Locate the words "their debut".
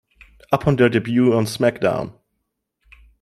0.77-1.31